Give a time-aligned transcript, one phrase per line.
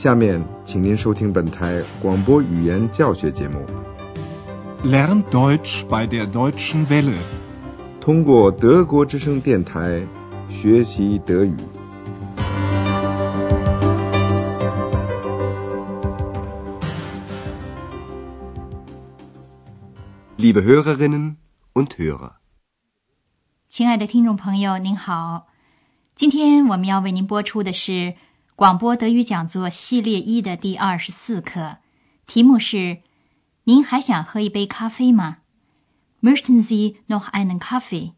[0.00, 3.62] 下面，请您收听本台广播语言教学节目。
[4.82, 7.18] Lern Deutsch bei der Deutschen Welle，
[8.00, 10.00] 通过德国之声电台
[10.48, 11.54] 学习德语。
[20.38, 21.36] Liebe Hörerinnen
[21.74, 22.36] und Hörer，
[23.68, 25.48] 亲爱的听众朋友，您好，
[26.14, 28.14] 今天我们要为您播出的是。
[28.60, 31.78] 广播德语讲座系列一的第二十四课，
[32.26, 33.00] 题目是：
[33.64, 35.38] 您还想喝一杯咖啡吗
[36.20, 38.12] ？Möchten Sie noch einen Kaffee？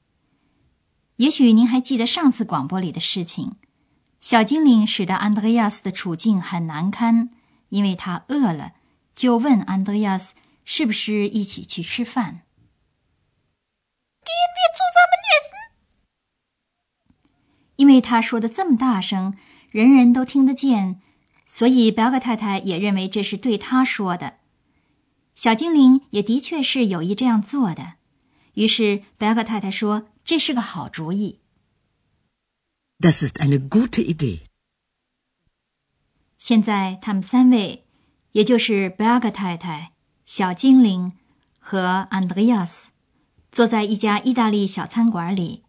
[1.14, 3.52] 也许您还记得上次广播里的事情，
[4.20, 7.30] 小精灵使得安德烈亚斯的处境很难堪，
[7.69, 8.72] 因为他饿了，
[9.14, 12.41] 就问安德烈亚斯是不是一起去吃饭。
[17.77, 19.36] 因为他说的这么大声。
[19.73, 21.01] 人人都听得见，
[21.47, 24.34] 所以表格太太也认为这是对他说的。
[25.34, 27.95] 小精灵也的确是有意这样做的，
[28.53, 31.39] 于是表格太太说：“这是个好主意。”
[33.01, 34.41] Das ist eine gute Idee。
[36.36, 37.84] 现在他们三位，
[38.33, 39.92] 也就是表格太太、
[40.27, 41.12] 小精灵
[41.59, 42.89] 和 Andreas，，
[43.51, 45.62] 坐在一家意大利小餐馆里。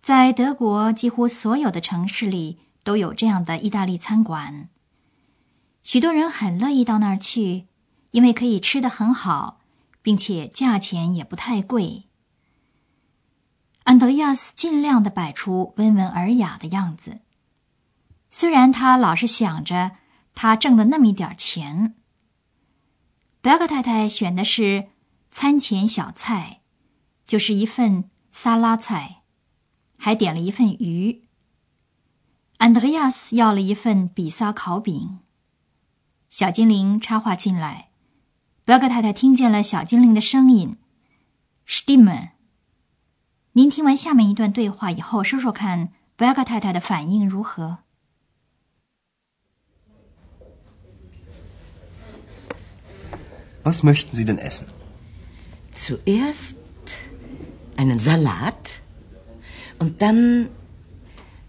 [0.00, 2.60] 在德国几乎所有的城市里。
[2.86, 4.68] 都有这样的意大利餐馆，
[5.82, 7.66] 许多人很乐意到那儿去，
[8.12, 9.58] 因为可以吃的很好，
[10.02, 12.04] 并且价钱也不太贵。
[13.82, 17.18] 安德亚斯尽量的摆出温文尔雅的样子，
[18.30, 19.96] 虽然他老是想着
[20.36, 21.96] 他挣的那么一点钱。
[23.40, 24.90] 表格太太选的是
[25.32, 26.60] 餐前小菜，
[27.26, 29.22] 就是一份沙拉菜，
[29.98, 31.25] 还点了一份鱼。
[32.58, 35.18] 安德烈亚斯要了一份比萨烤饼。
[36.30, 37.90] 小精灵插话进来，
[38.64, 40.76] 表格太太听见了小精灵的声音
[41.66, 42.30] ：“Stimme。”
[43.52, 47.78] 您听完下面一段对话以后，说说看，表格太太的反应如何
[53.62, 54.68] ？Was möchten Sie denn essen?
[55.74, 56.56] Zuerst
[57.76, 58.80] einen Salat
[59.78, 60.48] und dann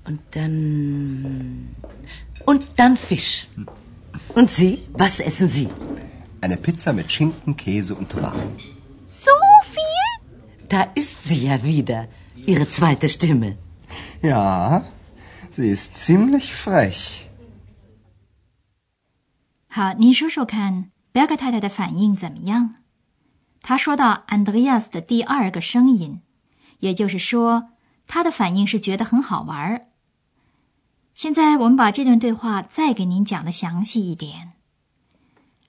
[0.06, 1.74] Und dann.
[2.44, 3.46] Und dann Fisch.
[4.34, 4.80] Und Sie?
[4.92, 5.68] Was essen Sie?
[6.40, 8.56] Eine Pizza mit Schinken, Käse und Tomaten.
[9.04, 9.30] So
[9.62, 10.08] viel?
[10.68, 12.08] Da ist sie ja wieder.
[12.34, 13.58] Ihre zweite Stimme.
[14.22, 14.84] Ja,
[15.50, 17.28] sie ist ziemlich frech.
[19.68, 22.76] 好，您说说看，贝格太太的反应怎么样？
[23.60, 26.22] 她说到安德烈亚斯的第二个声音，
[26.80, 27.68] 也就是说，
[28.08, 29.86] 她的反应是觉得很好玩儿。
[31.17, 34.53] 现在我们把这段对话再给您讲的详细一点。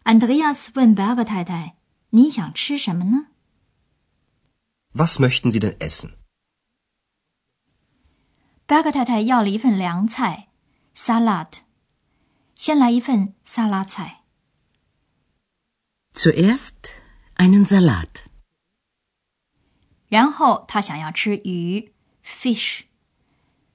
[0.03, 1.79] 安德烈亚斯问贝格太太
[2.13, 3.29] ：“你想吃什么呢
[4.93, 6.11] ？”Was möchten Sie denn essen？
[8.67, 10.49] 贝格太太要了一份凉菜
[10.95, 11.61] ，Salat。
[12.55, 14.25] 先来一份沙拉菜。
[16.13, 16.91] Zuerst
[17.37, 18.27] einen Salat。
[20.09, 22.83] 然后他想要吃鱼，Fish。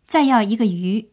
[0.05, 1.12] 再要一个鱼。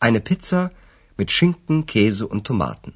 [0.00, 0.70] Eine Pizza
[1.18, 2.94] mit Schinken, Käse und Tomaten。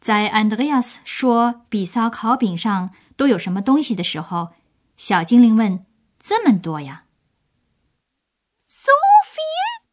[0.00, 4.54] 在安德烈亚斯说比萨烤饼上都有什么东西的时候，
[4.96, 5.84] 小精灵问
[6.18, 7.04] ：“这么多呀
[8.64, 8.92] ？”So
[9.26, 9.84] viel？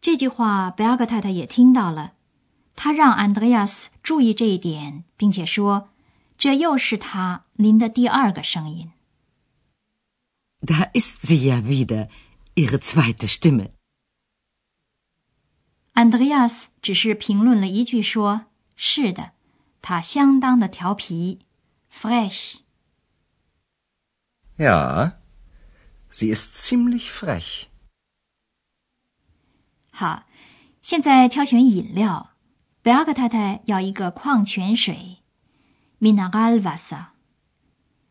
[0.00, 2.14] 这句话贝尔格太太也听到了，
[2.74, 5.90] 她让安德烈亚斯注意这一点，并且说
[6.38, 8.90] ：“这又是他您的第二个声音。
[10.60, 12.08] ”Da ist sie ja wieder。
[12.56, 13.70] Ihre zweite Stimme。
[15.92, 19.32] 安德烈亚斯只是评论了一句，说：“是的，
[19.82, 21.40] 他相当的调皮
[21.92, 22.56] ，frech。”
[24.56, 25.12] Ja,
[26.10, 27.64] sie ist ziemlich frech。
[29.92, 30.24] 好，
[30.80, 32.32] 现在挑选饮料。
[32.80, 35.18] 贝尔格太太要一个矿泉水
[36.00, 37.08] ，Mineralwasser。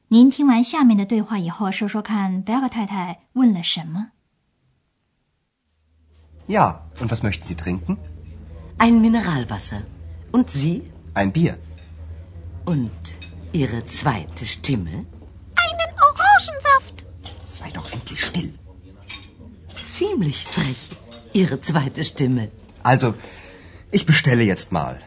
[0.10, 4.12] 您听完下面的对话以后，说说看，贝尔格太太问了什么？
[6.47, 7.99] Ja, und was möchten Sie trinken?
[8.79, 9.83] Ein Mineralwasser.
[10.33, 10.91] Und Sie?
[11.15, 11.59] Ein Bier.
[12.65, 12.91] Und
[13.53, 15.07] Ihre zweite Stimme?
[15.65, 17.05] Einen Orangensaft.
[17.51, 18.53] Sei doch endlich still.
[19.85, 20.91] Ziemlich frech,
[21.33, 22.51] Ihre zweite Stimme.
[22.83, 23.15] Also,
[23.91, 25.01] ich bestelle jetzt mal.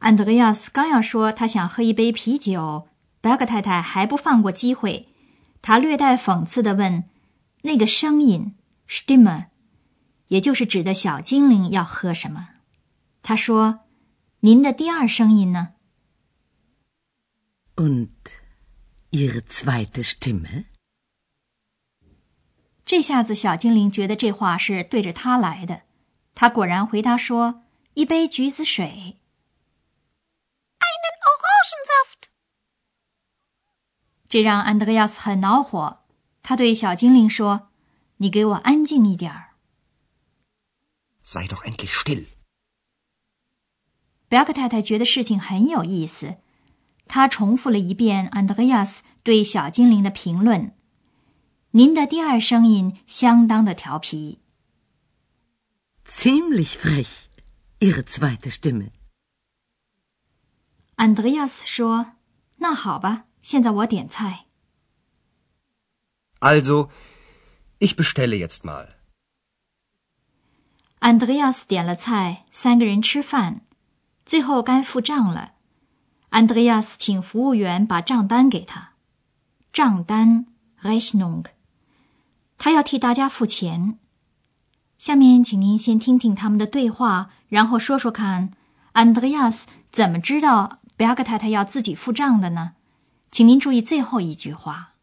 [0.00, 2.88] Andreas 刚要说他想喝一杯啤酒，
[3.20, 5.06] 贝格太太还不放过机会，
[5.60, 7.04] 他略带讽刺的问：“
[7.62, 8.54] 那个声音
[8.87, 9.47] Stimme，
[10.27, 12.49] 也就是指的小精灵要喝什么？”
[13.21, 13.81] 他说
[14.41, 15.73] ：“您的第二声音呢
[17.75, 18.09] Und
[19.11, 20.65] Ihre zweite Stimme?
[22.85, 25.81] 这下子小精灵觉得这话是对着他来的，
[26.35, 27.63] 他果然回答说
[27.95, 29.17] ：“一杯橘子水。”
[31.25, 32.29] Orangensaft。
[34.29, 36.03] 这让安德烈亚斯很恼火，
[36.43, 37.69] 他对小精灵说
[38.17, 39.55] ：“你给我安静一点儿。”
[41.23, 42.25] Sei doch endlich still.
[44.27, 46.37] 贝克太太觉得事情很有意思，
[47.07, 50.75] 她重复了一遍安德烈亚斯对小精灵的评论
[51.71, 54.39] ：“您的第二声音相当的调皮。”
[56.07, 57.25] Ziemlich frech,
[57.79, 58.91] Ihre zweite Stimme.
[60.95, 62.13] 安德烈亚斯说
[62.57, 64.45] ：“那好吧，现在我点菜。”
[66.39, 66.89] Also,
[67.79, 68.87] ich bestelle jetzt mal.
[70.99, 73.61] 安德烈亚斯点了菜，三个人吃饭，
[74.25, 75.51] 最后该付账了。
[76.29, 78.93] 安德烈亚斯请服务员把账单给他，
[79.71, 80.47] 账单
[80.81, 81.45] Rechnung，
[82.57, 83.99] 他要替大家付钱。
[84.97, 88.51] 下面，请您先听听他们的对话，然后说说看，
[88.93, 92.73] 安德烈亚斯怎么知道贝格太太要自己付账的呢？
[93.29, 94.94] 请您注意最后一句话。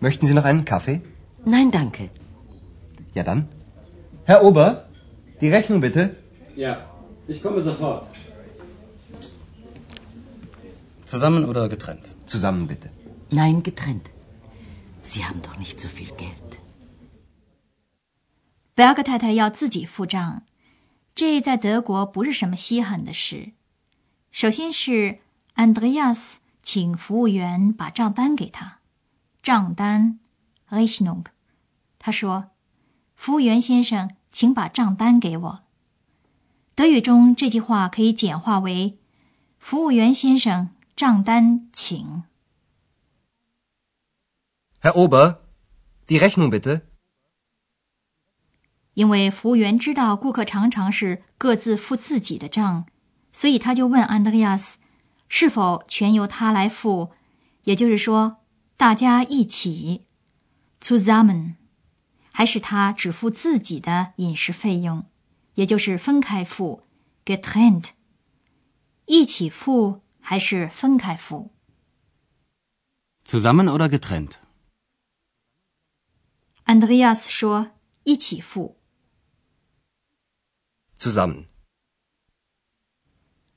[0.00, 1.00] Möchten Sie noch einen Kaffee?
[1.44, 2.10] Nein, danke.
[3.14, 3.48] Ja dann.
[4.24, 4.88] Herr Ober,
[5.40, 6.16] die Rechnung bitte.
[6.56, 6.88] Ja,
[7.26, 8.08] ich komme sofort.
[11.04, 12.10] Zusammen oder getrennt?
[12.26, 12.90] Zusammen bitte.
[13.30, 14.10] Nein, getrennt.
[15.02, 16.60] Sie haben doch nicht so viel Geld.
[18.74, 20.42] 贝尔格太太要自己付账，
[21.14, 23.52] 这在德国不是什么稀罕的事。
[24.32, 25.18] 首先是
[25.54, 28.77] 安德烈亚斯请服务员把账单给他，
[29.41, 30.19] 账单
[30.69, 31.25] Rechnung。
[31.97, 32.51] 他说
[33.15, 35.63] ：“服务员先生，请把账单给我。”
[36.75, 38.99] 德语中这句话可以简化为
[39.59, 42.23] ：“服务员先生，账单请。”
[44.81, 45.39] Herr Ober,
[46.07, 46.81] die Rechnung bitte.
[48.93, 52.87] 因为服务员知道顾客常常是各自付自己的账，
[53.31, 54.79] 所以他就问安德烈亚斯
[55.27, 57.11] 是否全由他来付，
[57.63, 58.38] 也就是说
[58.79, 60.05] 大家一起
[60.79, 61.55] zusammen，
[62.31, 65.05] 还是他只付自己的饮食费用，
[65.55, 66.87] 也就是分开付
[67.25, 67.89] getrennt，
[69.03, 71.51] 一起付还是分开付
[73.25, 74.35] ？Zusammen oder getrennt?
[76.63, 77.71] 安德烈亚斯说
[78.03, 78.77] 一起付。
[80.97, 81.47] Zusammen.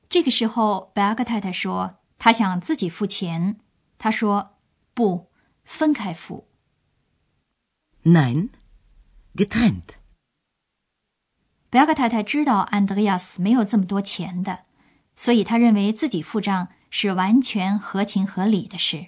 [0.09, 3.61] 这个时候，贝阿克太太说她想自己付钱。
[3.99, 4.52] 她说
[4.95, 5.31] 不，
[5.65, 6.49] 分开付。
[8.05, 8.51] Nein,
[9.35, 9.83] getrennt.
[11.71, 14.65] 贝阿克太太知道安德烈亚斯没有这么多钱的，
[15.17, 19.07] 所以她认为自己付账是完全合情合理的事。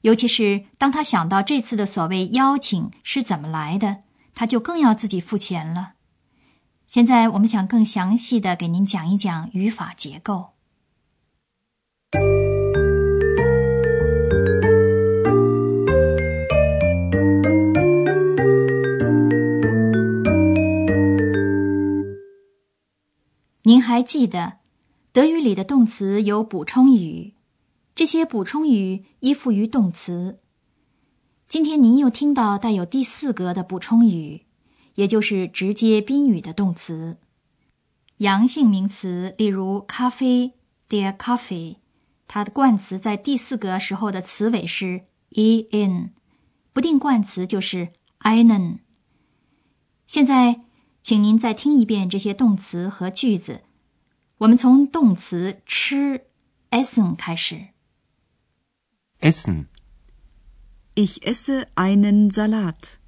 [0.00, 4.02] 尤其是当她想到这次的所谓邀请是怎么来的，
[4.34, 5.92] 她就更要自己付钱了。
[6.88, 10.51] 现在我们想更详细的给您讲一讲语法结构。
[23.72, 24.58] 您还记得，
[25.14, 27.32] 德语里的动词有补充语，
[27.94, 30.40] 这些补充语依附于动词。
[31.48, 34.42] 今天您又听到带有第四格的补充语。
[34.96, 37.16] 也就是直接宾语的动词，
[38.18, 40.52] 阳性名词，例如咖啡
[40.90, 41.76] der Kaffee，
[42.28, 46.12] 它的冠词在第四格时候的词尾是 e n，
[46.74, 47.88] 不定冠词就是
[48.20, 48.80] einen。
[50.04, 50.60] 现在，
[51.02, 53.62] 请您再听一遍这些动词和句子。
[54.38, 56.26] 我们从动词吃
[56.70, 57.68] essen 开始。
[59.20, 59.66] Essen.
[60.94, 62.98] Ich esse einen Salat.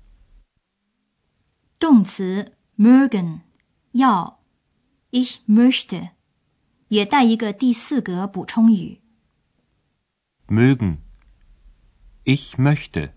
[1.79, 3.41] 动词 mögen
[3.93, 4.39] 要
[5.11, 6.11] ，ich möchte
[6.89, 9.01] 也带一个第四格补充语。
[10.49, 10.99] Mögen.
[12.25, 13.11] Ich möchte.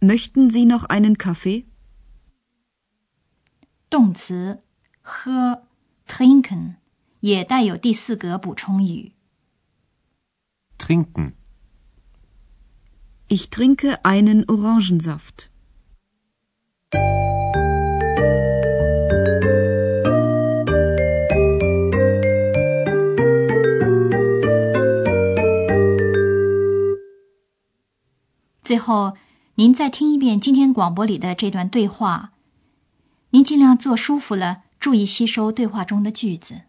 [0.00, 1.64] Möchten Sie noch einen Kaffee?
[3.90, 4.62] 动词
[5.00, 5.62] 喝
[6.06, 6.74] trinken
[7.20, 9.12] 也带有第四格补充语。
[10.78, 11.32] Trinken.
[13.28, 15.48] Ich trinke einen Orangensaft.
[28.62, 29.16] 最后，
[29.54, 32.34] 您再听一遍今天广播里的这段对话。
[33.30, 36.62] 您尽量坐舒服了，注意吸收对话中的句子。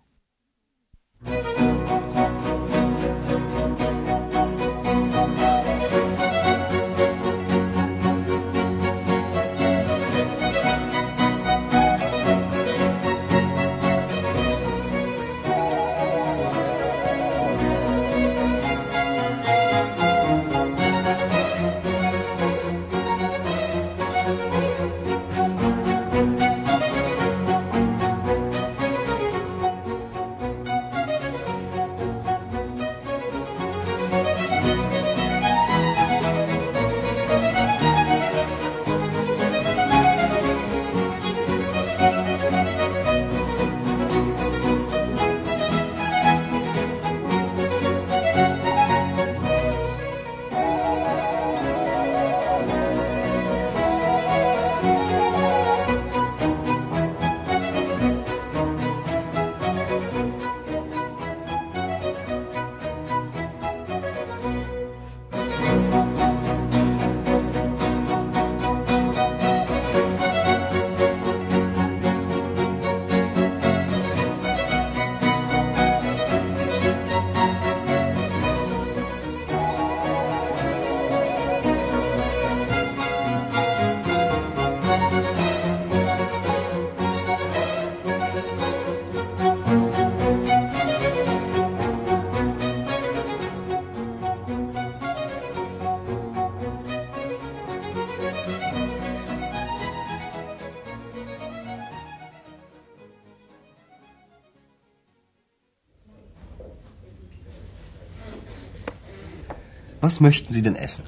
[110.00, 111.04] Was möchten Sie denn essen?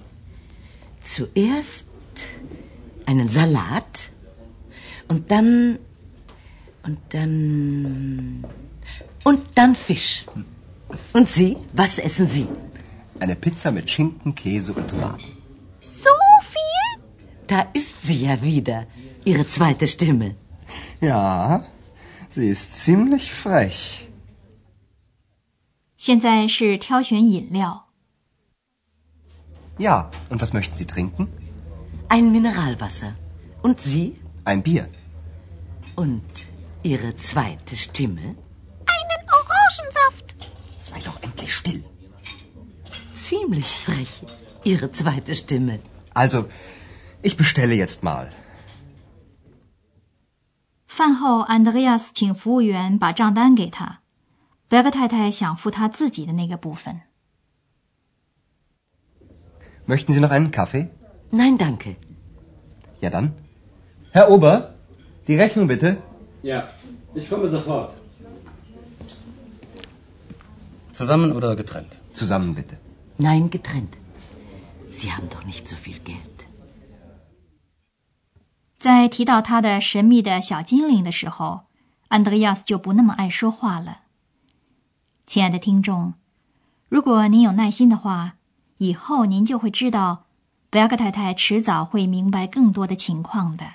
[1.03, 1.89] Zuerst
[3.05, 4.11] einen Salat
[5.09, 5.79] und dann
[6.83, 8.45] und dann
[9.25, 10.25] und dann Fisch.
[11.13, 12.47] Und Sie, was essen Sie?
[13.19, 15.25] Eine Pizza mit Schinken, Käse und Tomaten.
[15.85, 16.11] So
[16.43, 17.03] viel?
[17.47, 18.87] Da ist sie ja wieder,
[19.25, 20.37] Ihre zweite Stimme.
[21.01, 21.65] Ja,
[22.31, 24.03] sie ist ziemlich frech.
[25.97, 27.87] 现在是挑选饮料。
[29.81, 31.29] Ja, und was möchten Sie trinken?
[32.09, 33.15] Ein Mineralwasser.
[33.63, 34.19] Und Sie?
[34.45, 34.89] Ein Bier.
[35.97, 36.47] Und
[36.83, 38.37] Ihre zweite Stimme?
[38.97, 40.37] Einen Orangensaft.
[40.81, 41.85] Sei doch endlich still.
[43.15, 44.25] Ziemlich frech,
[44.65, 45.81] Ihre zweite Stimme.
[46.15, 46.49] Also,
[47.23, 48.33] ich bestelle jetzt mal.
[50.87, 54.01] 饭后，Andreas 请服务员把账单给他。
[54.69, 57.03] 贝格太太想付他自己的那个部分。
[59.87, 60.89] Möchten Sie noch einen Kaffee?
[61.31, 61.97] Nein, danke.
[63.01, 63.33] Ja dann.
[64.13, 64.75] Herr Ober,
[65.29, 65.99] die Rechnung bitte.
[66.43, 66.69] Ja,
[67.15, 67.95] ich komme sofort.
[70.93, 72.01] Zusammen oder getrennt?
[72.15, 72.77] Zusammen bitte.
[73.19, 73.97] Nein, getrennt.
[74.91, 76.37] Sie haben doch nicht so viel Geld.
[78.79, 81.67] 在提到他的神秘的小精灵的时候，
[82.09, 84.03] 安德烈亚斯就不那么爱说话了。
[85.27, 86.15] 亲爱的听众，
[86.89, 88.37] 如果您有耐心的话，
[88.82, 90.26] 以后您就会知道，
[90.72, 93.74] 贝亚克太太迟早会明白更多的情况的。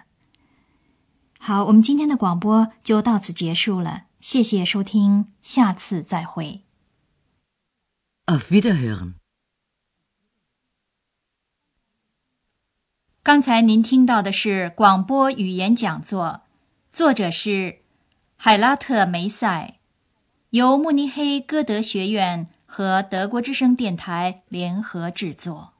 [1.39, 6.65] 好，我们今天的广播就到此结束了，谢谢收听，下次再会。
[8.27, 9.15] Auf Wiederhören.
[13.23, 16.41] 刚才您听到的是广播语言讲座，
[16.91, 17.83] 作者是
[18.35, 19.79] 海拉特梅塞，
[20.51, 25.76] 由慕尼黑歌德学院和德国之声电台联合制作。